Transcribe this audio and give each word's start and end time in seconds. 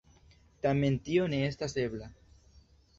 Tamen 0.65 0.97
tio 1.09 1.29
ne 1.35 1.45
estas 1.53 1.81
ebla. 1.87 2.13